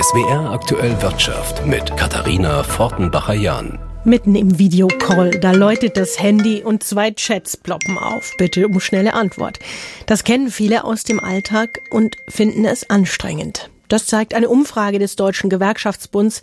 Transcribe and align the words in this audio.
SWR 0.00 0.52
aktuell 0.52 1.02
Wirtschaft 1.02 1.66
mit 1.66 1.96
Katharina 1.96 2.62
Fortenbacher-Jahn. 2.62 3.80
Mitten 4.04 4.36
im 4.36 4.56
Videocall, 4.56 5.30
da 5.30 5.50
läutet 5.50 5.96
das 5.96 6.22
Handy 6.22 6.62
und 6.62 6.84
zwei 6.84 7.10
Chats 7.10 7.56
ploppen 7.56 7.98
auf. 7.98 8.32
Bitte 8.38 8.68
um 8.68 8.78
schnelle 8.78 9.14
Antwort. 9.14 9.58
Das 10.06 10.22
kennen 10.22 10.52
viele 10.52 10.84
aus 10.84 11.02
dem 11.02 11.18
Alltag 11.18 11.80
und 11.90 12.16
finden 12.28 12.64
es 12.64 12.88
anstrengend. 12.88 13.70
Das 13.88 14.06
zeigt 14.06 14.34
eine 14.34 14.48
Umfrage 14.48 15.00
des 15.00 15.16
Deutschen 15.16 15.50
Gewerkschaftsbunds, 15.50 16.42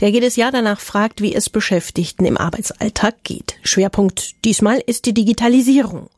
der 0.00 0.10
jedes 0.10 0.34
Jahr 0.34 0.50
danach 0.50 0.80
fragt, 0.80 1.20
wie 1.22 1.32
es 1.32 1.48
Beschäftigten 1.48 2.24
im 2.24 2.36
Arbeitsalltag 2.36 3.22
geht. 3.22 3.58
Schwerpunkt 3.62 4.44
diesmal 4.44 4.82
ist 4.84 5.06
die 5.06 5.14
Digitalisierung. 5.14 6.08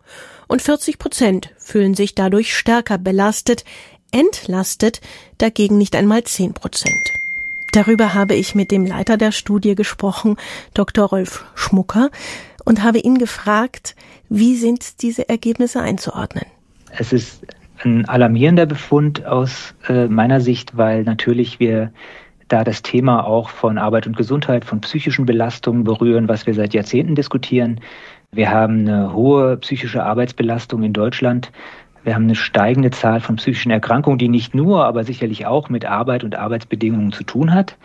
Und 0.46 0.62
40 0.62 0.98
Prozent 0.98 1.50
fühlen 1.59 1.95
sich 1.95 2.14
dadurch 2.14 2.57
stärker 2.57 2.96
belastet, 2.96 3.64
entlastet 4.12 5.00
dagegen 5.38 5.79
nicht 5.79 5.96
einmal 5.96 6.24
10 6.24 6.54
Prozent. 6.54 7.12
Darüber 7.72 8.14
habe 8.14 8.34
ich 8.34 8.55
mit 8.55 8.70
dem 8.70 8.87
Leiter 8.87 9.16
der 9.16 9.33
Studie 9.33 9.74
gesprochen, 9.74 10.37
Dr. 10.74 11.06
Rolf 11.06 11.45
Schmucker, 11.55 12.10
und 12.64 12.83
habe 12.83 12.98
ihn 12.98 13.19
gefragt, 13.19 13.95
wie 14.28 14.56
sind 14.56 15.02
diese 15.02 15.28
Ergebnisse 15.28 15.80
einzuordnen? 15.80 16.45
Es 16.91 17.12
ist 17.12 17.47
ein 17.84 18.06
alarmierender 18.06 18.66
Befund 18.66 19.24
aus 19.24 19.74
äh, 19.88 20.06
meiner 20.06 20.41
Sicht, 20.41 20.77
weil 20.77 21.05
natürlich 21.05 21.61
wir 21.61 21.92
da 22.48 22.64
das 22.64 22.83
Thema 22.83 23.27
auch 23.27 23.50
von 23.50 23.78
Arbeit 23.78 24.06
und 24.06 24.16
Gesundheit, 24.16 24.64
von 24.64 24.80
psychischen 24.80 25.27
Belastungen 25.27 25.84
berühren, 25.84 26.28
was 26.28 26.47
wir 26.47 26.55
seit 26.55 26.75
Jahrzehnten 26.75 27.14
diskutieren. 27.14 27.80
Wir 28.33 28.50
haben 28.50 28.80
eine 28.80 29.12
hohe 29.12 29.56
psychische 29.59 30.02
Arbeitsbelastung 30.02 30.83
in 30.83 30.92
Deutschland. 30.92 31.52
Wir 32.05 32.15
haben 32.15 32.25
eine 32.25 32.34
steigende 32.34 32.91
Zahl 32.91 33.20
von 33.20 33.37
psychischen 33.37 33.70
Erkrankungen, 33.70 34.19
die 34.19 34.29
nicht 34.29 34.55
nur, 34.55 34.84
aber 34.84 35.05
sicherlich 35.05 35.47
auch 35.47 35.69
mit 35.69 35.84
Arbeit 35.84 36.25
und 36.25 36.37
Arbeitsbedingungen 36.37 37.12
zu 37.12 37.25
tun 37.25 37.52
hat. 37.52 37.77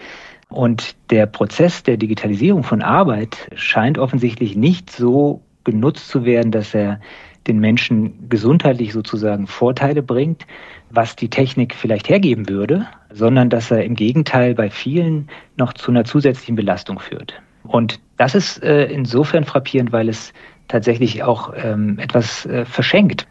Und 0.50 0.96
der 1.10 1.26
Prozess 1.26 1.84
der 1.84 1.98
Digitalisierung 1.98 2.64
von 2.64 2.82
Arbeit 2.82 3.50
scheint 3.56 3.98
offensichtlich 3.98 4.56
nicht 4.56 4.92
so 4.92 5.42
genutzt 5.64 6.10
zu 6.10 6.26
werden, 6.26 6.52
dass 6.52 6.74
er 6.74 7.00
den 7.48 7.60
Menschen 7.60 8.30
gesundheitlich 8.30 8.94
sozusagen 8.94 9.48
Vorteile 9.48 10.02
bringt, 10.02 10.46
was 10.90 11.16
die 11.16 11.30
Technik 11.30 11.76
vielleicht 11.76 12.08
hergeben 12.08 12.48
würde, 12.48 12.88
sondern 13.12 13.50
dass 13.50 13.72
er 13.72 13.84
im 13.84 13.96
Gegenteil 13.96 14.54
bei 14.54 14.70
vielen 14.70 15.28
noch 15.58 15.74
zu 15.74 15.92
einer 15.92 16.06
zusätzlichen 16.06 16.56
Belastung 16.56 17.00
führt. 17.00 17.42
Und 17.64 18.00
das 18.18 18.36
ist 18.36 18.62
äh, 18.64 18.86
insofern 18.86 19.44
frappierend, 19.44 19.92
weil 19.92 20.10
es 20.10 20.34
tatsächlich 20.68 21.24
auch 21.24 21.54
ähm, 21.56 21.98
etwas 22.00 22.46
äh, 22.46 22.66
verschenkt. 22.66 23.28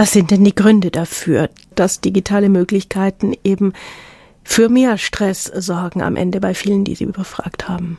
Was 0.00 0.14
sind 0.14 0.30
denn 0.30 0.42
die 0.44 0.54
Gründe 0.54 0.90
dafür, 0.90 1.50
dass 1.74 2.00
digitale 2.00 2.48
Möglichkeiten 2.48 3.34
eben 3.44 3.74
für 4.42 4.70
mehr 4.70 4.96
Stress 4.96 5.44
sorgen 5.44 6.00
am 6.00 6.16
Ende 6.16 6.40
bei 6.40 6.54
vielen, 6.54 6.84
die 6.84 6.94
Sie 6.94 7.04
befragt 7.04 7.68
haben? 7.68 7.98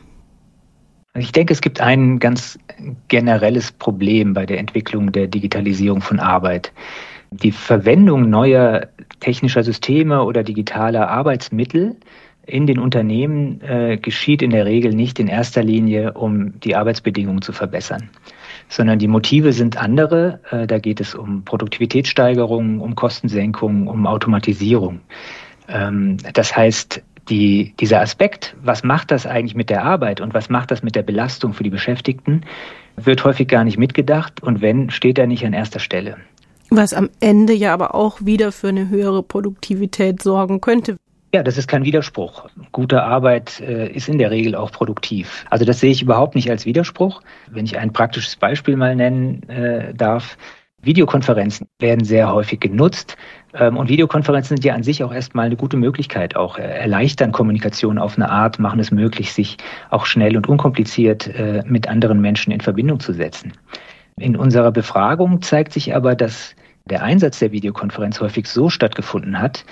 Ich 1.14 1.30
denke, 1.30 1.52
es 1.52 1.60
gibt 1.60 1.80
ein 1.80 2.18
ganz 2.18 2.58
generelles 3.06 3.70
Problem 3.70 4.34
bei 4.34 4.46
der 4.46 4.58
Entwicklung 4.58 5.12
der 5.12 5.28
Digitalisierung 5.28 6.00
von 6.00 6.18
Arbeit. 6.18 6.72
Die 7.30 7.52
Verwendung 7.52 8.28
neuer 8.28 8.88
technischer 9.20 9.62
Systeme 9.62 10.24
oder 10.24 10.42
digitaler 10.42 11.08
Arbeitsmittel 11.08 11.94
in 12.44 12.66
den 12.66 12.80
Unternehmen 12.80 13.60
äh, 13.60 13.96
geschieht 13.96 14.42
in 14.42 14.50
der 14.50 14.66
Regel 14.66 14.92
nicht 14.92 15.20
in 15.20 15.28
erster 15.28 15.62
Linie, 15.62 16.14
um 16.14 16.58
die 16.58 16.74
Arbeitsbedingungen 16.74 17.42
zu 17.42 17.52
verbessern, 17.52 18.10
sondern 18.68 18.98
die 18.98 19.08
Motive 19.08 19.52
sind 19.52 19.76
andere. 19.76 20.40
Äh, 20.50 20.66
da 20.66 20.78
geht 20.78 21.00
es 21.00 21.14
um 21.14 21.44
Produktivitätssteigerung, 21.44 22.80
um 22.80 22.94
Kostensenkung, 22.94 23.86
um 23.86 24.06
Automatisierung. 24.06 25.00
Ähm, 25.68 26.16
das 26.32 26.56
heißt, 26.56 27.02
die, 27.28 27.74
dieser 27.78 28.00
Aspekt, 28.00 28.56
was 28.62 28.82
macht 28.82 29.10
das 29.10 29.26
eigentlich 29.26 29.54
mit 29.54 29.70
der 29.70 29.84
Arbeit 29.84 30.20
und 30.20 30.34
was 30.34 30.48
macht 30.48 30.70
das 30.70 30.82
mit 30.82 30.96
der 30.96 31.02
Belastung 31.02 31.54
für 31.54 31.62
die 31.62 31.70
Beschäftigten, 31.70 32.42
wird 32.96 33.24
häufig 33.24 33.48
gar 33.48 33.64
nicht 33.64 33.78
mitgedacht 33.78 34.42
und 34.42 34.60
wenn, 34.60 34.90
steht 34.90 35.18
er 35.18 35.26
nicht 35.26 35.44
an 35.46 35.52
erster 35.52 35.78
Stelle. 35.78 36.16
Was 36.70 36.94
am 36.94 37.10
Ende 37.20 37.52
ja 37.52 37.74
aber 37.74 37.94
auch 37.94 38.24
wieder 38.24 38.50
für 38.50 38.68
eine 38.68 38.88
höhere 38.88 39.22
Produktivität 39.22 40.22
sorgen 40.22 40.60
könnte. 40.60 40.96
Ja, 41.34 41.42
das 41.42 41.56
ist 41.56 41.66
kein 41.66 41.84
Widerspruch. 41.84 42.46
Gute 42.72 43.02
Arbeit 43.02 43.58
äh, 43.60 43.88
ist 43.88 44.06
in 44.06 44.18
der 44.18 44.30
Regel 44.30 44.54
auch 44.54 44.70
produktiv. 44.70 45.46
Also 45.48 45.64
das 45.64 45.80
sehe 45.80 45.90
ich 45.90 46.02
überhaupt 46.02 46.34
nicht 46.34 46.50
als 46.50 46.66
Widerspruch. 46.66 47.22
Wenn 47.50 47.64
ich 47.64 47.78
ein 47.78 47.92
praktisches 47.92 48.36
Beispiel 48.36 48.76
mal 48.76 48.94
nennen 48.94 49.42
äh, 49.48 49.94
darf. 49.94 50.36
Videokonferenzen 50.82 51.68
werden 51.78 52.04
sehr 52.04 52.30
häufig 52.30 52.60
genutzt. 52.60 53.16
Ähm, 53.54 53.78
und 53.78 53.88
Videokonferenzen 53.88 54.58
sind 54.58 54.64
ja 54.64 54.74
an 54.74 54.82
sich 54.82 55.02
auch 55.04 55.14
erstmal 55.14 55.46
eine 55.46 55.56
gute 55.56 55.78
Möglichkeit, 55.78 56.36
auch 56.36 56.58
äh, 56.58 56.62
erleichtern 56.62 57.32
Kommunikation 57.32 57.98
auf 57.98 58.16
eine 58.16 58.28
Art, 58.28 58.58
machen 58.58 58.80
es 58.80 58.90
möglich, 58.90 59.32
sich 59.32 59.56
auch 59.88 60.04
schnell 60.04 60.36
und 60.36 60.48
unkompliziert 60.48 61.28
äh, 61.28 61.62
mit 61.64 61.88
anderen 61.88 62.20
Menschen 62.20 62.52
in 62.52 62.60
Verbindung 62.60 63.00
zu 63.00 63.14
setzen. 63.14 63.54
In 64.18 64.36
unserer 64.36 64.72
Befragung 64.72 65.40
zeigt 65.40 65.72
sich 65.72 65.94
aber, 65.94 66.14
dass 66.14 66.54
der 66.84 67.02
Einsatz 67.02 67.38
der 67.38 67.52
Videokonferenz 67.52 68.20
häufig 68.20 68.48
so 68.48 68.68
stattgefunden 68.68 69.40
hat, 69.40 69.64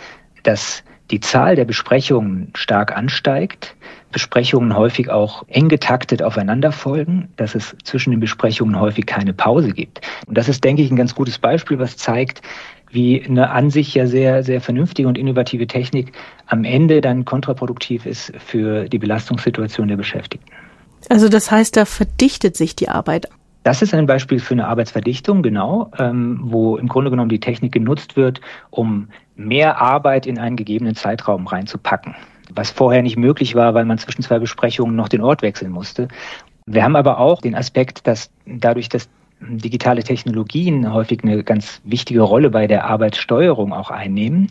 dass 0.45 0.85
die 1.11 1.21
Zahl 1.21 1.57
der 1.57 1.65
Besprechungen 1.65 2.53
stark 2.55 2.97
ansteigt, 2.97 3.75
Besprechungen 4.13 4.77
häufig 4.77 5.11
auch 5.11 5.45
eng 5.49 5.69
getaktet 5.69 6.23
aufeinander 6.23 6.73
folgen, 6.73 7.29
dass 7.37 7.55
es 7.55 7.77
zwischen 7.85 8.11
den 8.11 8.21
Besprechungen 8.21 8.79
häufig 8.79 9.07
keine 9.07 9.33
Pause 9.33 9.73
gibt. 9.73 10.01
Und 10.27 10.37
das 10.37 10.49
ist, 10.49 10.65
denke 10.65 10.83
ich, 10.83 10.91
ein 10.91 10.97
ganz 10.97 11.15
gutes 11.15 11.39
Beispiel, 11.39 11.79
was 11.79 11.97
zeigt, 11.97 12.43
wie 12.91 13.23
eine 13.23 13.51
an 13.51 13.71
sich 13.71 13.95
ja 13.95 14.07
sehr, 14.07 14.43
sehr 14.43 14.61
vernünftige 14.61 15.07
und 15.07 15.17
innovative 15.17 15.67
Technik 15.67 16.13
am 16.47 16.65
Ende 16.65 17.01
dann 17.01 17.25
kontraproduktiv 17.25 18.05
ist 18.05 18.33
für 18.39 18.89
die 18.89 18.99
Belastungssituation 18.99 19.89
der 19.89 19.97
Beschäftigten. 19.97 20.51
Also 21.09 21.29
das 21.29 21.51
heißt, 21.51 21.77
da 21.77 21.85
verdichtet 21.85 22.57
sich 22.57 22.75
die 22.77 22.89
Arbeit. 22.89 23.29
Das 23.63 23.83
ist 23.83 23.93
ein 23.93 24.07
Beispiel 24.07 24.41
für 24.41 24.55
eine 24.55 24.69
Arbeitsverdichtung, 24.69 25.43
genau, 25.43 25.91
ähm, 25.99 26.41
wo 26.43 26.77
im 26.77 26.89
Grunde 26.89 27.11
genommen 27.11 27.29
die 27.29 27.41
Technik 27.41 27.73
genutzt 27.73 28.17
wird, 28.17 28.41
um 28.71 29.09
mehr 29.41 29.81
Arbeit 29.81 30.27
in 30.27 30.39
einen 30.39 30.57
gegebenen 30.57 30.95
Zeitraum 30.95 31.47
reinzupacken, 31.47 32.15
was 32.53 32.71
vorher 32.71 33.03
nicht 33.03 33.17
möglich 33.17 33.55
war, 33.55 33.75
weil 33.75 33.85
man 33.85 33.99
zwischen 33.99 34.23
zwei 34.23 34.39
Besprechungen 34.39 34.95
noch 34.95 35.09
den 35.09 35.23
Ort 35.23 35.43
wechseln 35.43 35.73
musste. 35.73 36.09
Wir 36.67 36.85
haben 36.85 36.97
aber 36.97 37.19
auch 37.19 37.41
den 37.41 37.55
Aspekt, 37.55 38.07
dass 38.07 38.31
dadurch, 38.47 38.89
dass 38.89 39.09
digitale 39.41 40.05
Technologien 40.05 40.93
häufig 40.93 41.25
eine 41.25 41.43
ganz 41.43 41.81
wichtige 41.85 42.21
Rolle 42.21 42.51
bei 42.51 42.67
der 42.67 42.85
Arbeitssteuerung 42.85 43.73
auch 43.73 43.91
einnehmen, 43.91 44.49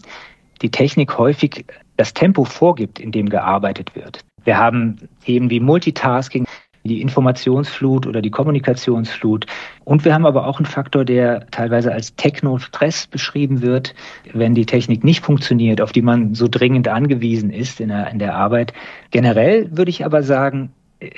die 0.62 0.72
Technik 0.72 1.18
häufig 1.18 1.66
das 1.96 2.14
Tempo 2.14 2.44
vorgibt, 2.44 3.00
in 3.00 3.12
dem 3.12 3.30
gearbeitet 3.30 3.96
wird. 3.96 4.26
Wir 4.44 4.58
haben 4.58 4.98
Themen 5.24 5.50
wie 5.50 5.60
Multitasking, 5.60 6.46
die 6.84 7.02
Informationsflut 7.02 8.08
oder 8.08 8.22
die 8.22 8.32
Kommunikationsflut. 8.32 9.46
Und 9.84 10.06
wir 10.06 10.14
haben 10.14 10.26
aber 10.26 10.48
auch 10.48 10.60
einen 10.60 10.66
Faktor, 10.66 11.06
der 11.06 11.48
teilweise 11.52 11.92
als 11.92 12.16
Techno-Stress 12.16 13.08
beschrieben 13.08 13.62
wird, 13.62 13.96
wenn 14.34 14.56
die 14.56 14.66
Technik 14.66 15.04
nicht 15.04 15.24
funktioniert, 15.24 15.82
auf 15.82 15.92
die 15.92 16.02
man 16.02 16.36
so 16.36 16.48
dringend 16.48 16.88
angewiesen 16.88 17.52
ist 17.52 17.80
in 17.80 17.90
der, 17.90 18.10
in 18.12 18.20
der 18.20 18.36
Arbeit. 18.36 18.74
Generell 19.12 19.70
würde 19.76 19.90
ich 19.90 20.06
aber 20.06 20.24
sagen, 20.24 20.72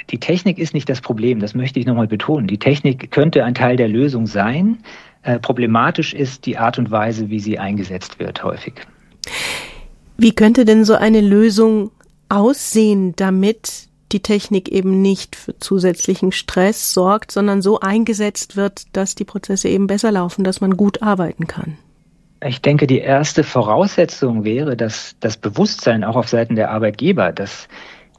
die 0.10 0.20
Technik 0.20 0.60
ist 0.60 0.74
nicht 0.74 0.90
das 0.90 1.02
Problem, 1.02 1.40
das 1.40 1.56
möchte 1.56 1.80
ich 1.80 1.86
nochmal 1.86 2.08
betonen. 2.08 2.48
Die 2.48 2.60
Technik 2.60 3.12
könnte 3.12 3.44
ein 3.44 3.56
Teil 3.56 3.78
der 3.78 3.88
Lösung 3.88 4.28
sein. 4.28 4.78
Äh, 5.24 5.40
problematisch 5.40 6.14
ist 6.14 6.46
die 6.46 6.58
Art 6.58 6.78
und 6.78 6.92
Weise, 6.92 7.30
wie 7.30 7.40
sie 7.40 7.58
eingesetzt 7.58 8.20
wird, 8.20 8.44
häufig. 8.44 8.74
Wie 10.18 10.34
könnte 10.34 10.66
denn 10.66 10.86
so 10.86 10.94
eine 10.94 11.22
Lösung 11.22 11.92
aussehen, 12.30 13.14
damit 13.16 13.88
die 14.14 14.22
Technik 14.22 14.70
eben 14.70 15.02
nicht 15.02 15.36
für 15.36 15.58
zusätzlichen 15.58 16.32
Stress 16.32 16.94
sorgt, 16.94 17.32
sondern 17.32 17.62
so 17.62 17.80
eingesetzt 17.80 18.56
wird, 18.56 18.96
dass 18.96 19.16
die 19.16 19.26
Prozesse 19.26 19.70
eben 19.70 19.88
besser 19.88 20.12
laufen, 20.12 20.44
dass 20.44 20.62
man 20.62 20.78
gut 20.78 21.02
arbeiten 21.02 21.48
kann? 21.48 21.78
Ich 22.44 22.62
denke, 22.62 22.88
die 22.88 23.00
erste 23.00 23.44
Voraussetzung 23.44 24.44
wäre, 24.44 24.76
dass 24.76 25.16
das 25.20 25.38
Bewusstsein 25.38 26.04
auch 26.04 26.16
auf 26.16 26.28
Seiten 26.28 26.56
der 26.56 26.72
Arbeitgeber, 26.72 27.32
dass 27.32 27.68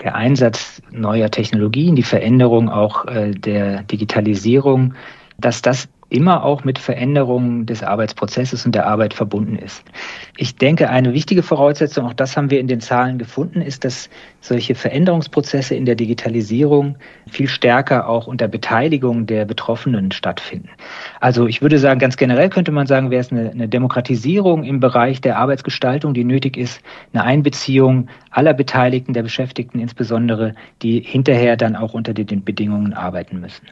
der 0.00 0.14
Einsatz 0.14 0.80
neuer 0.90 1.30
Technologien, 1.30 1.96
die 1.96 2.02
Veränderung 2.02 2.68
auch 2.68 3.06
äh, 3.06 3.32
der 3.32 3.82
Digitalisierung, 3.82 4.94
dass 5.38 5.62
das 5.62 5.88
immer 6.12 6.44
auch 6.44 6.64
mit 6.64 6.78
Veränderungen 6.78 7.66
des 7.66 7.82
Arbeitsprozesses 7.82 8.66
und 8.66 8.74
der 8.74 8.86
Arbeit 8.86 9.14
verbunden 9.14 9.56
ist. 9.56 9.82
Ich 10.36 10.56
denke, 10.56 10.90
eine 10.90 11.12
wichtige 11.14 11.42
Voraussetzung, 11.42 12.06
auch 12.06 12.12
das 12.12 12.36
haben 12.36 12.50
wir 12.50 12.60
in 12.60 12.68
den 12.68 12.80
Zahlen 12.80 13.18
gefunden, 13.18 13.62
ist, 13.62 13.84
dass 13.84 14.10
solche 14.40 14.74
Veränderungsprozesse 14.74 15.74
in 15.74 15.86
der 15.86 15.94
Digitalisierung 15.94 16.96
viel 17.30 17.48
stärker 17.48 18.08
auch 18.08 18.26
unter 18.26 18.48
Beteiligung 18.48 19.26
der 19.26 19.44
Betroffenen 19.44 20.12
stattfinden. 20.12 20.68
Also 21.20 21.46
ich 21.46 21.62
würde 21.62 21.78
sagen, 21.78 21.98
ganz 21.98 22.16
generell 22.16 22.50
könnte 22.50 22.72
man 22.72 22.86
sagen, 22.86 23.10
wäre 23.10 23.20
es 23.20 23.32
eine, 23.32 23.50
eine 23.50 23.68
Demokratisierung 23.68 24.64
im 24.64 24.80
Bereich 24.80 25.20
der 25.20 25.38
Arbeitsgestaltung, 25.38 26.14
die 26.14 26.24
nötig 26.24 26.56
ist, 26.56 26.82
eine 27.12 27.24
Einbeziehung 27.24 28.08
aller 28.30 28.54
Beteiligten, 28.54 29.14
der 29.14 29.22
Beschäftigten 29.22 29.78
insbesondere, 29.78 30.54
die 30.82 31.00
hinterher 31.00 31.56
dann 31.56 31.76
auch 31.76 31.94
unter 31.94 32.12
den 32.12 32.44
Bedingungen 32.44 32.92
arbeiten 32.92 33.40
müssen. 33.40 33.66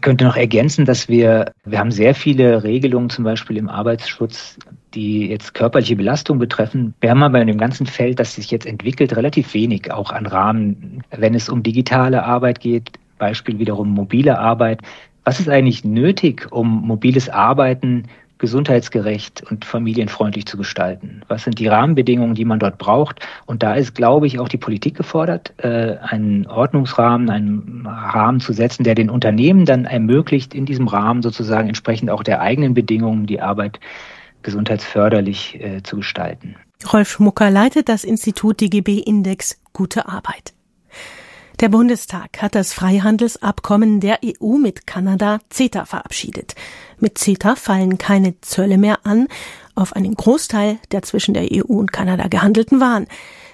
Könnte 0.00 0.24
noch 0.24 0.36
ergänzen, 0.36 0.84
dass 0.84 1.08
wir, 1.08 1.52
wir 1.64 1.78
haben 1.78 1.92
sehr 1.92 2.14
viele 2.14 2.64
Regelungen, 2.64 3.10
zum 3.10 3.24
Beispiel 3.24 3.56
im 3.56 3.68
Arbeitsschutz, 3.68 4.58
die 4.94 5.28
jetzt 5.28 5.54
körperliche 5.54 5.94
Belastung 5.94 6.38
betreffen. 6.38 6.94
Wir 7.00 7.10
haben 7.10 7.22
aber 7.22 7.40
in 7.40 7.46
dem 7.46 7.58
ganzen 7.58 7.86
Feld, 7.86 8.18
das 8.18 8.34
sich 8.34 8.50
jetzt 8.50 8.66
entwickelt, 8.66 9.14
relativ 9.16 9.54
wenig 9.54 9.92
auch 9.92 10.10
an 10.10 10.26
Rahmen, 10.26 11.02
wenn 11.16 11.34
es 11.34 11.48
um 11.48 11.62
digitale 11.62 12.24
Arbeit 12.24 12.60
geht, 12.60 12.90
Beispiel 13.18 13.58
wiederum 13.58 13.90
mobile 13.90 14.38
Arbeit. 14.38 14.80
Was 15.24 15.38
ist 15.38 15.48
eigentlich 15.48 15.84
nötig, 15.84 16.50
um 16.50 16.86
mobiles 16.86 17.28
Arbeiten 17.28 18.04
gesundheitsgerecht 18.38 19.42
und 19.50 19.64
familienfreundlich 19.64 20.46
zu 20.46 20.56
gestalten? 20.56 21.22
Was 21.28 21.44
sind 21.44 21.58
die 21.58 21.66
Rahmenbedingungen, 21.66 22.34
die 22.34 22.44
man 22.44 22.58
dort 22.58 22.78
braucht? 22.78 23.26
Und 23.46 23.62
da 23.62 23.74
ist, 23.74 23.94
glaube 23.94 24.26
ich, 24.26 24.38
auch 24.38 24.48
die 24.48 24.58
Politik 24.58 24.96
gefordert, 24.96 25.52
äh, 25.58 25.96
einen 26.00 26.46
Ordnungsrahmen, 26.46 27.30
einen 27.30 27.86
Rahmen 27.86 28.40
zu 28.40 28.52
setzen, 28.52 28.84
der 28.84 28.94
den 28.94 29.10
Unternehmen 29.10 29.64
dann 29.64 29.84
ermöglicht, 29.84 30.54
in 30.54 30.66
diesem 30.66 30.88
Rahmen 30.88 31.22
sozusagen 31.22 31.68
entsprechend 31.68 32.10
auch 32.10 32.22
der 32.22 32.40
eigenen 32.40 32.74
Bedingungen 32.74 33.26
die 33.26 33.40
Arbeit 33.40 33.80
gesundheitsförderlich 34.42 35.60
äh, 35.60 35.82
zu 35.82 35.96
gestalten. 35.96 36.56
Rolf 36.92 37.10
Schmucker 37.10 37.50
leitet 37.50 37.88
das 37.88 38.04
Institut 38.04 38.60
DGB 38.60 38.98
Index 38.98 39.60
Gute 39.72 40.08
Arbeit. 40.08 40.54
Der 41.60 41.68
Bundestag 41.68 42.40
hat 42.40 42.54
das 42.54 42.72
Freihandelsabkommen 42.72 43.98
der 43.98 44.20
EU 44.24 44.58
mit 44.58 44.86
Kanada 44.86 45.40
CETA 45.50 45.86
verabschiedet. 45.86 46.54
Mit 47.00 47.18
CETA 47.18 47.56
fallen 47.56 47.98
keine 47.98 48.40
Zölle 48.42 48.78
mehr 48.78 49.00
an 49.04 49.26
auf 49.74 49.96
einen 49.96 50.14
Großteil 50.14 50.78
der 50.92 51.02
zwischen 51.02 51.34
der 51.34 51.48
EU 51.50 51.72
und 51.72 51.92
Kanada 51.92 52.28
gehandelten 52.28 52.78
Waren. 52.78 53.08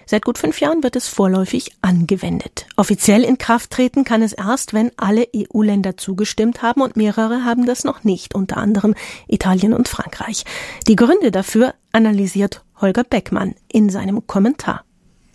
Seit 0.04 0.26
gut 0.26 0.36
fünf 0.36 0.60
Jahren 0.60 0.82
wird 0.82 0.96
es 0.96 1.08
vorläufig 1.08 1.70
angewendet. 1.80 2.66
Offiziell 2.76 3.24
in 3.24 3.38
Kraft 3.38 3.70
treten 3.70 4.04
kann 4.04 4.20
es 4.20 4.34
erst, 4.34 4.74
wenn 4.74 4.90
alle 4.98 5.26
EU-Länder 5.34 5.96
zugestimmt 5.96 6.60
haben 6.60 6.82
und 6.82 6.98
mehrere 6.98 7.42
haben 7.44 7.64
das 7.64 7.84
noch 7.84 8.04
nicht, 8.04 8.34
unter 8.34 8.58
anderem 8.58 8.94
Italien 9.28 9.72
und 9.72 9.88
Frankreich. 9.88 10.44
Die 10.88 10.96
Gründe 10.96 11.30
dafür 11.30 11.72
analysiert 11.92 12.62
Holger 12.82 13.04
Beckmann 13.04 13.54
in 13.72 13.88
seinem 13.88 14.26
Kommentar. 14.26 14.84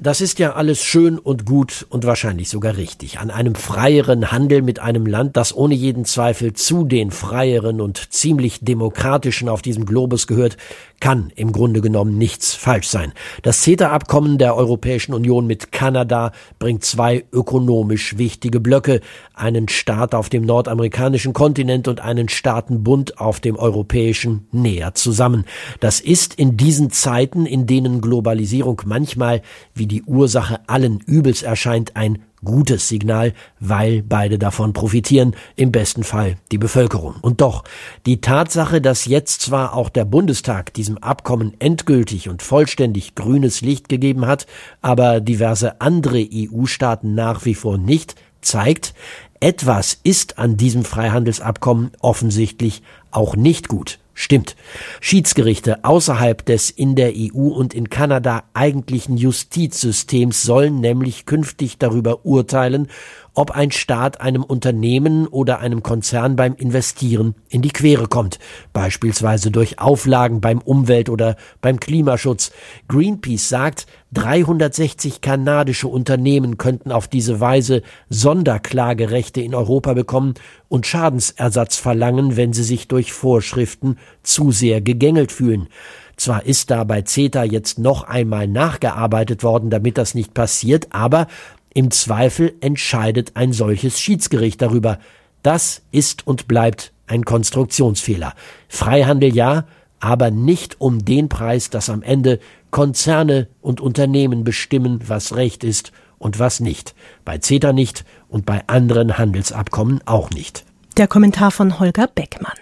Das 0.02 0.22
ist 0.22 0.40
ja 0.40 0.54
alles 0.54 0.82
schön 0.82 1.20
und 1.20 1.46
gut 1.46 1.86
und 1.90 2.06
wahrscheinlich 2.06 2.48
sogar 2.48 2.78
richtig. 2.78 3.20
An 3.20 3.30
einem 3.30 3.54
freieren 3.54 4.32
Handel 4.32 4.62
mit 4.62 4.80
einem 4.80 5.06
Land, 5.06 5.36
das 5.36 5.54
ohne 5.54 5.76
jeden 5.76 6.06
Zweifel 6.06 6.54
zu 6.54 6.86
den 6.86 7.12
freieren 7.12 7.82
und 7.82 8.14
ziemlich 8.14 8.60
demokratischen 8.62 9.50
auf 9.50 9.62
diesem 9.62 9.86
Globus 9.86 10.26
gehört, 10.26 10.56
kann 11.00 11.32
im 11.36 11.52
Grunde 11.52 11.82
genommen 11.82 12.18
nichts 12.18 12.54
falsch 12.54 12.88
sein. 12.88 13.14
Das 13.42 13.62
CETA-Abkommen 13.62 14.38
der 14.38 14.56
Europäischen 14.56 15.14
Union 15.14 15.48
mit 15.48 15.72
Kanada 15.72 16.32
bringt 16.60 16.84
zwei 16.84 17.26
ökonomisch 17.32 18.18
wichtige 18.18 18.60
Blöcke, 18.60 19.02
einen 19.34 19.70
Staat 19.70 20.14
auf 20.16 20.30
dem 20.30 20.46
nordamerikanischen 20.46 21.34
Kontinent 21.34 21.88
und 21.88 22.02
einen 22.02 22.30
Staatenbund 22.30 23.20
auf 23.20 23.40
dem 23.40 23.56
europäischen 23.56 24.48
näher 24.52 24.96
zusammen. 24.96 25.46
Das 25.80 26.00
ist 26.00 26.36
in 26.36 26.58
diesen 26.58 26.92
Zeiten, 26.92 27.46
in 27.46 27.66
denen 27.66 28.02
Globalisierung 28.02 28.82
manchmal 28.86 29.42
wie 29.74 29.88
die 29.88 30.04
Ursache 30.04 30.60
allen 30.68 31.00
Übels 31.00 31.44
erscheint, 31.44 31.96
ein 31.96 32.20
gutes 32.44 32.88
Signal, 32.88 33.34
weil 33.60 34.02
beide 34.02 34.40
davon 34.40 34.74
profitieren, 34.74 35.36
im 35.56 35.72
besten 35.72 36.04
Fall 36.04 36.38
die 36.52 36.58
Bevölkerung. 36.58 37.16
Und 37.22 37.42
doch, 37.42 37.64
die 38.06 38.22
Tatsache, 38.22 38.82
dass 38.82 39.06
jetzt 39.06 39.42
zwar 39.42 39.74
auch 39.74 39.90
der 39.90 40.06
Bundestag 40.06 40.74
diesem 40.74 40.98
Abkommen 40.98 41.54
endgültig 41.60 42.30
und 42.30 42.42
vollständig 42.42 43.16
grünes 43.16 43.62
Licht 43.62 43.90
gegeben 43.90 44.26
hat, 44.26 44.48
aber 44.82 45.22
diverse 45.22 45.82
andere 45.82 46.28
EU-Staaten 46.32 47.16
nach 47.16 47.46
wie 47.46 47.56
vor 47.56 47.78
nicht, 47.78 48.16
zeigt, 48.42 48.94
etwas 49.40 49.98
ist 50.04 50.38
an 50.38 50.58
diesem 50.58 50.84
Freihandelsabkommen 50.84 51.92
offensichtlich 52.02 52.84
auch 53.12 53.36
nicht 53.36 53.68
gut. 53.68 54.00
Stimmt. 54.22 54.58
Schiedsgerichte 55.00 55.86
außerhalb 55.86 56.46
des 56.46 56.72
in 56.72 56.98
der 56.98 57.14
EU 57.16 57.48
und 57.48 57.74
in 57.74 57.90
Kanada 57.90 58.44
eigentlichen 58.54 59.16
Justizsystems 59.16 60.44
sollen 60.44 60.82
nämlich 60.82 61.26
künftig 61.26 61.78
darüber 61.78 62.26
urteilen, 62.26 62.90
ob 63.34 63.52
ein 63.52 63.72
Staat 63.72 64.20
einem 64.20 64.44
Unternehmen 64.44 65.26
oder 65.26 65.60
einem 65.60 65.84
Konzern 65.84 66.36
beim 66.36 66.56
Investieren 66.56 67.36
in 67.48 67.62
die 67.62 67.70
Quere 67.70 68.08
kommt, 68.08 68.40
beispielsweise 68.74 69.52
durch 69.52 69.80
Auflagen 69.80 70.42
beim 70.42 70.60
Umwelt- 70.60 71.10
oder 71.10 71.38
beim 71.62 71.80
Klimaschutz. 71.80 72.52
Greenpeace 72.90 73.48
sagt, 73.48 73.88
360 74.12 75.22
kanadische 75.22 75.88
Unternehmen 75.88 76.58
könnten 76.58 76.92
auf 76.92 77.08
diese 77.08 77.40
Weise 77.40 77.84
Sonderklagerechte 78.10 79.40
in 79.40 79.56
Europa 79.56 79.94
bekommen 79.94 80.34
und 80.70 80.88
Schadensersatz 80.88 81.76
verlangen, 81.76 82.38
wenn 82.38 82.54
sie 82.54 82.64
sich 82.64 82.88
durch 82.88 83.12
Vorschriften 83.12 83.98
zu 84.24 84.52
sehr 84.52 84.80
gegängelt 84.80 85.32
fühlen. 85.32 85.68
Zwar 86.16 86.46
ist 86.46 86.70
da 86.70 86.84
bei 86.84 87.02
CETA 87.02 87.44
jetzt 87.44 87.80
noch 87.80 88.04
einmal 88.04 88.48
nachgearbeitet 88.48 89.44
worden, 89.44 89.70
damit 89.70 89.98
das 89.98 90.16
nicht 90.16 90.34
passiert, 90.34 90.88
aber 90.92 91.28
im 91.74 91.92
Zweifel 91.92 92.54
entscheidet 92.62 93.32
ein 93.36 93.54
solches 93.54 94.00
Schiedsgericht 94.00 94.62
darüber. 94.62 95.00
Das 95.44 95.82
ist 95.92 96.28
und 96.28 96.48
bleibt 96.48 96.94
ein 97.08 97.26
Konstruktionsfehler. 97.26 98.34
Freihandel 98.68 99.34
ja, 99.36 99.66
aber 100.00 100.32
nicht 100.32 100.80
um 100.80 101.04
den 101.04 101.30
Preis, 101.30 101.70
dass 101.70 101.90
am 101.90 102.04
Ende 102.04 102.40
Konzerne 102.72 103.48
und 103.62 103.82
Unternehmen 103.82 104.44
bestimmen, 104.44 105.02
was 105.08 105.36
Recht 105.36 105.64
ist 105.64 105.92
und 106.20 106.38
was 106.38 106.60
nicht. 106.60 106.94
Bei 107.26 107.40
CETA 107.40 107.74
nicht 107.74 108.06
und 108.28 108.46
bei 108.46 108.64
anderen 108.68 109.18
Handelsabkommen 109.18 110.02
auch 110.06 110.30
nicht. 110.30 110.66
Der 110.98 111.08
Kommentar 111.08 111.52
von 111.52 111.80
Holger 111.80 112.08
Beckmann. 112.08 112.58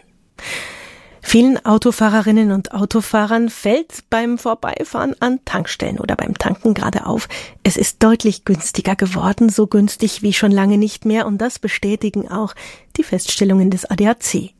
Vielen 1.29 1.65
Autofahrerinnen 1.65 2.53
und 2.53 2.71
Autofahrern 2.71 3.49
fällt 3.49 4.09
beim 4.09 4.37
Vorbeifahren 4.37 5.13
an 5.19 5.39
Tankstellen 5.43 5.99
oder 5.99 6.15
beim 6.15 6.37
Tanken 6.37 6.73
gerade 6.73 7.05
auf, 7.05 7.27
es 7.63 7.75
ist 7.75 8.01
deutlich 8.01 8.45
günstiger 8.45 8.95
geworden, 8.95 9.49
so 9.49 9.67
günstig 9.67 10.21
wie 10.21 10.31
schon 10.31 10.53
lange 10.53 10.77
nicht 10.77 11.03
mehr, 11.03 11.27
und 11.27 11.39
das 11.39 11.59
bestätigen 11.59 12.29
auch 12.29 12.53
die 12.95 13.03
Feststellungen 13.03 13.69
des 13.69 13.83
ADAC. 13.83 14.53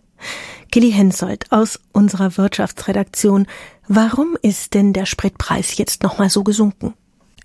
Gilly 0.69 0.91
Hensoldt 0.91 1.49
aus 1.53 1.79
unserer 1.93 2.35
Wirtschaftsredaktion. 2.35 3.47
Warum 3.87 4.37
ist 4.41 4.73
denn 4.73 4.91
der 4.91 5.05
Spritpreis 5.05 5.77
jetzt 5.77 6.03
nochmal 6.03 6.29
so 6.29 6.43
gesunken? 6.43 6.95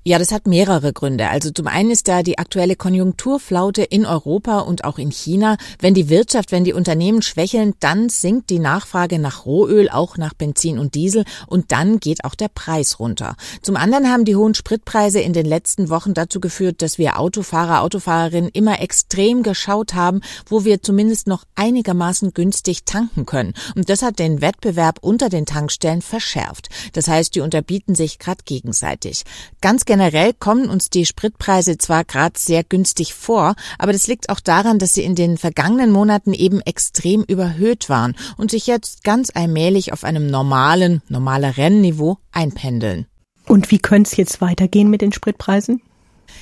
Ja, 0.04 0.19
das 0.19 0.32
hat 0.32 0.49
mehrere 0.49 0.93
Gründe. 0.93 1.28
Also 1.28 1.52
zum 1.52 1.69
einen 1.69 1.93
ist 1.93 2.08
da 2.08 2.25
die 2.25 2.37
aktuelle 2.37 2.75
Konjunkturflaute 2.75 3.84
in 3.84 4.04
Europa 4.04 4.58
und 4.58 4.82
auch 4.82 4.99
in 4.99 5.12
China. 5.12 5.56
Wenn 5.78 5.94
die 5.94 6.08
Wirtschaft, 6.08 6.50
wenn 6.50 6.64
die 6.64 6.72
Unternehmen 6.72 7.22
schwächeln, 7.22 7.75
dann 7.78 8.08
sinkt 8.08 8.50
die 8.50 8.58
Nachfrage 8.58 9.20
nach 9.20 9.46
Rohöl, 9.46 9.88
auch 9.88 10.16
nach 10.16 10.34
Benzin 10.34 10.81
und 10.81 10.96
Diesel 10.96 11.25
und 11.46 11.70
dann 11.70 12.00
geht 12.00 12.25
auch 12.25 12.34
der 12.34 12.49
Preis 12.49 12.99
runter. 12.99 13.37
Zum 13.62 13.76
anderen 13.76 14.10
haben 14.10 14.25
die 14.25 14.34
hohen 14.34 14.54
Spritpreise 14.54 15.20
in 15.20 15.34
den 15.34 15.46
letzten 15.46 15.88
Wochen 15.88 16.14
dazu 16.14 16.40
geführt, 16.40 16.82
dass 16.82 16.99
wir 16.99 17.21
Autofahrer, 17.21 17.82
Autofahrerinnen 17.82 18.50
immer 18.52 18.80
extrem 18.80 19.44
geschaut 19.44 19.94
haben, 19.94 20.21
wo 20.47 20.64
wir 20.64 20.82
zumindest 20.82 21.28
noch 21.28 21.44
einigermaßen 21.54 22.35
günstig 22.35 22.85
tanken 22.87 23.25
können. 23.25 23.54
Und 23.76 23.88
das 23.88 24.02
hat 24.02 24.18
den 24.18 24.40
Wettbewerb 24.40 24.99
unter 25.00 25.28
den 25.28 25.47
Tankstellen 25.47 26.02
verschärft. 26.02 26.71
Das 26.92 27.06
heißt, 27.06 27.37
die 27.37 27.40
unterbieten 27.40 27.94
sich 27.94 28.18
gerade 28.18 28.42
gegenseitig. 28.44 29.23
Ganz 29.61 29.85
generell 29.92 30.32
kommen 30.32 30.70
uns 30.70 30.88
die 30.88 31.04
Spritpreise 31.04 31.76
zwar 31.76 32.04
gerade 32.04 32.38
sehr 32.38 32.64
günstig 32.64 33.12
vor, 33.12 33.54
aber 33.78 33.92
das 33.92 34.06
liegt 34.06 34.30
auch 34.30 34.40
daran, 34.40 34.78
dass 34.78 34.94
sie 34.94 35.04
in 35.04 35.14
den 35.14 35.37
vergangenen 35.37 35.90
Monaten 35.90 36.32
eben 36.32 36.62
extrem 36.62 37.25
überhöht 37.25 37.90
waren 37.90 38.16
und 38.38 38.50
sich 38.50 38.66
jetzt 38.66 39.04
ganz 39.04 39.30
allmählich 39.34 39.92
auf 39.92 40.04
einem 40.04 40.28
normalen, 40.28 41.02
normaleren 41.11 41.82
Niveau 41.82 42.16
einpendeln. 42.30 43.04
Und 43.46 43.70
wie 43.70 43.80
könnte 43.80 44.08
es 44.08 44.16
jetzt 44.16 44.40
weitergehen 44.40 44.88
mit 44.88 45.02
den 45.02 45.12
Spritpreisen? 45.12 45.82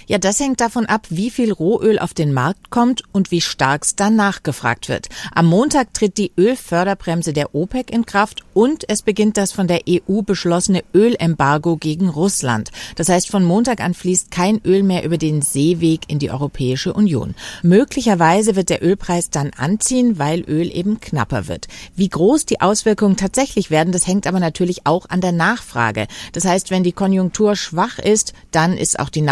Ja, 0.07 0.19
das 0.19 0.41
hängt 0.41 0.61
davon 0.61 0.87
ab, 0.87 1.07
wie 1.11 1.31
viel 1.31 1.53
Rohöl 1.53 1.99
auf 1.99 2.15
den 2.15 2.33
Markt 2.33 2.71
kommt 2.71 3.03
und 3.13 3.31
wie 3.31 3.41
stark 3.41 3.85
es 3.85 3.97
dann 3.97 4.17
nachgefragt 4.17 4.89
wird. 4.89 5.09
Am 5.35 5.47
Montag 5.47 5.95
tritt 5.95 6.19
die 6.19 6.33
Ölförderbremse 6.37 7.33
der 7.33 7.55
OPEC 7.55 7.91
in 7.91 8.07
Kraft 8.07 8.43
und 8.55 8.89
es 8.89 9.03
beginnt 9.03 9.37
das 9.37 9.53
von 9.53 9.67
der 9.67 9.83
EU 9.89 10.23
beschlossene 10.23 10.83
Ölembargo 10.95 11.77
gegen 11.77 12.09
Russland. 12.09 12.71
Das 12.97 13.09
heißt, 13.09 13.31
von 13.31 13.45
Montag 13.45 13.81
an 13.81 13.95
fließt 13.95 14.31
kein 14.31 14.61
Öl 14.65 14.83
mehr 14.83 15.05
über 15.05 15.19
den 15.19 15.43
Seeweg 15.43 16.03
in 16.09 16.19
die 16.19 16.31
Europäische 16.31 16.93
Union. 16.93 17.35
Möglicherweise 17.63 18.57
wird 18.57 18.69
der 18.69 18.83
Ölpreis 18.83 19.31
dann 19.31 19.51
anziehen, 19.57 20.19
weil 20.19 20.41
Öl 20.43 20.75
eben 20.75 21.01
knapper 21.01 21.49
wird. 21.49 21.69
Wie 21.97 22.09
groß 22.09 22.47
die 22.47 22.61
Auswirkungen 22.61 23.17
tatsächlich 23.17 23.71
werden, 23.71 23.93
das 23.93 24.07
hängt 24.07 24.27
aber 24.27 24.41
natürlich 24.41 24.87
auch 24.87 25.09
an 25.09 25.21
der 25.21 25.33
Nachfrage. 25.33 26.07
Das 26.33 26.45
heißt, 26.45 26.71
wenn 26.71 26.83
die 26.83 26.93
Konjunktur 26.93 27.57
schwach 27.57 27.99
ist, 27.99 28.35
dann 28.51 28.77
ist 28.77 28.99
auch 28.99 29.09
die 29.09 29.23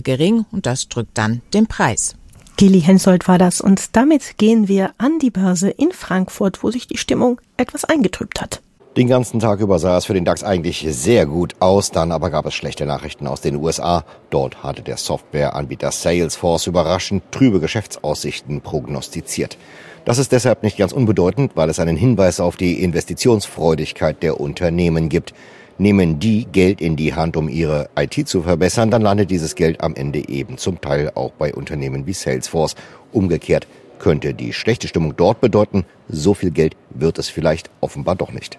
Nachfrage 0.00 0.02
gering 0.02 0.44
und 0.52 0.66
das 0.66 0.88
drückt 0.88 1.16
dann 1.16 1.42
den 1.54 1.66
Preis. 1.66 2.14
Gili 2.56 2.80
Hensoldt 2.80 3.26
war 3.28 3.38
das 3.38 3.60
und 3.60 3.96
damit 3.96 4.36
gehen 4.36 4.68
wir 4.68 4.90
an 4.98 5.18
die 5.18 5.30
Börse 5.30 5.70
in 5.70 5.92
Frankfurt, 5.92 6.62
wo 6.62 6.70
sich 6.70 6.86
die 6.86 6.98
Stimmung 6.98 7.40
etwas 7.56 7.84
eingetrübt 7.84 8.40
hat. 8.40 8.60
Den 8.96 9.06
ganzen 9.06 9.38
Tag 9.38 9.60
über 9.60 9.78
sah 9.78 9.96
es 9.96 10.04
für 10.04 10.14
den 10.14 10.24
DAX 10.24 10.42
eigentlich 10.42 10.84
sehr 10.90 11.24
gut 11.24 11.54
aus, 11.60 11.92
dann 11.92 12.10
aber 12.10 12.28
gab 12.28 12.44
es 12.46 12.54
schlechte 12.54 12.86
Nachrichten 12.86 13.28
aus 13.28 13.40
den 13.40 13.56
USA. 13.56 14.04
Dort 14.30 14.64
hatte 14.64 14.82
der 14.82 14.96
Softwareanbieter 14.96 15.92
Salesforce 15.92 16.66
überraschend 16.66 17.22
trübe 17.30 17.60
Geschäftsaussichten 17.60 18.60
prognostiziert. 18.60 19.56
Das 20.04 20.18
ist 20.18 20.32
deshalb 20.32 20.64
nicht 20.64 20.76
ganz 20.76 20.92
unbedeutend, 20.92 21.52
weil 21.54 21.70
es 21.70 21.78
einen 21.78 21.96
Hinweis 21.96 22.40
auf 22.40 22.56
die 22.56 22.82
Investitionsfreudigkeit 22.82 24.22
der 24.22 24.40
Unternehmen 24.40 25.08
gibt. 25.08 25.34
Nehmen 25.80 26.18
die 26.18 26.44
Geld 26.44 26.82
in 26.82 26.94
die 26.94 27.14
Hand, 27.14 27.38
um 27.38 27.48
ihre 27.48 27.88
IT 27.98 28.28
zu 28.28 28.42
verbessern, 28.42 28.90
dann 28.90 29.00
landet 29.00 29.30
dieses 29.30 29.54
Geld 29.54 29.80
am 29.80 29.94
Ende 29.94 30.28
eben 30.28 30.58
zum 30.58 30.78
Teil 30.78 31.10
auch 31.14 31.30
bei 31.30 31.54
Unternehmen 31.54 32.06
wie 32.06 32.12
Salesforce. 32.12 32.74
Umgekehrt 33.12 33.66
könnte 33.98 34.34
die 34.34 34.52
schlechte 34.52 34.88
Stimmung 34.88 35.16
dort 35.16 35.40
bedeuten, 35.40 35.86
so 36.06 36.34
viel 36.34 36.50
Geld 36.50 36.76
wird 36.90 37.18
es 37.18 37.30
vielleicht 37.30 37.70
offenbar 37.80 38.14
doch 38.14 38.30
nicht. 38.30 38.58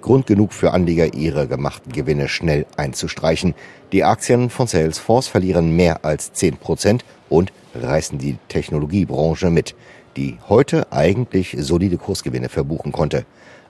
Grund 0.00 0.28
genug 0.28 0.52
für 0.52 0.70
Anleger, 0.70 1.12
ihre 1.12 1.48
gemachten 1.48 1.90
Gewinne 1.90 2.28
schnell 2.28 2.66
einzustreichen. 2.76 3.56
Die 3.90 4.04
Aktien 4.04 4.48
von 4.48 4.68
Salesforce 4.68 5.26
verlieren 5.26 5.74
mehr 5.74 6.04
als 6.04 6.32
10 6.34 6.56
Prozent 6.58 7.04
und 7.28 7.52
reißen 7.74 8.16
die 8.16 8.36
Technologiebranche 8.46 9.50
mit, 9.50 9.74
die 10.16 10.38
heute 10.48 10.92
eigentlich 10.92 11.56
solide 11.58 11.96
Kursgewinne 11.96 12.48
verbuchen 12.48 12.92
konnte. 12.92 13.24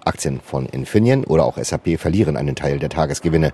Aktien 0.04 0.40
von 0.40 0.66
Infineon 0.66 1.24
oder 1.24 1.44
auch 1.44 1.58
SAP 1.58 1.98
verlieren 1.98 2.36
einen 2.36 2.56
Teil 2.56 2.78
der 2.78 2.88
Tagesgewinne. 2.88 3.52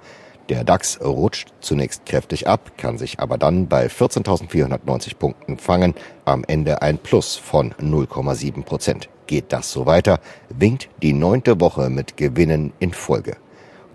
Der 0.48 0.62
DAX 0.62 1.00
rutscht 1.00 1.52
zunächst 1.60 2.06
kräftig 2.06 2.46
ab, 2.46 2.72
kann 2.78 2.98
sich 2.98 3.18
aber 3.18 3.36
dann 3.36 3.66
bei 3.66 3.86
14.490 3.86 5.16
Punkten 5.16 5.58
fangen, 5.58 5.94
am 6.24 6.44
Ende 6.46 6.82
ein 6.82 6.98
Plus 6.98 7.34
von 7.34 7.72
0,7 7.74 8.62
Prozent. 8.62 9.08
Geht 9.26 9.52
das 9.52 9.72
so 9.72 9.86
weiter, 9.86 10.20
winkt 10.48 10.88
die 11.02 11.12
neunte 11.12 11.60
Woche 11.60 11.90
mit 11.90 12.16
Gewinnen 12.16 12.72
in 12.78 12.92
Folge. 12.92 13.36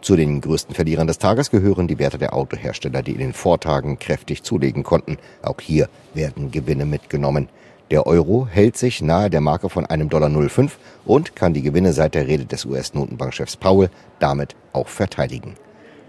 Zu 0.02 0.18
den 0.18 0.42
größten 0.42 0.76
Verlierern 0.76 1.08
des 1.08 1.20
Tages 1.20 1.52
gehören 1.52 1.88
die 1.88 2.00
Werte 2.00 2.18
der 2.18 2.34
Autohersteller, 2.34 3.02
die 3.02 3.12
in 3.14 3.20
den 3.20 3.34
Vortagen 3.34 3.98
kräftig 4.00 4.44
zulegen 4.44 4.84
konnten. 4.84 5.18
Auch 5.44 5.62
hier 5.62 5.90
werden 6.14 6.52
Gewinne 6.52 6.86
mitgenommen. 6.86 7.48
Der 7.92 8.08
Euro 8.08 8.48
hält 8.50 8.78
sich 8.78 9.02
nahe 9.02 9.30
der 9.30 9.42
Marke 9.42 9.68
von 9.68 9.86
einem 9.86 10.08
Dollar 10.08 10.30
05 10.30 10.78
und 11.04 11.36
kann 11.36 11.54
die 11.54 11.62
Gewinne 11.62 11.92
seit 11.92 12.16
der 12.16 12.26
Rede 12.26 12.46
des 12.46 12.64
US-Notenbankchefs 12.64 13.58
Powell 13.58 13.90
damit 14.20 14.56
auch 14.72 14.88
verteidigen. 14.88 15.56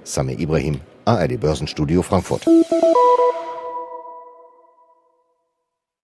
Samir 0.05 0.39
Ibrahim, 0.39 0.81
ARD 1.05 1.41
Börsenstudio 1.41 2.03
Frankfurt. 2.03 2.47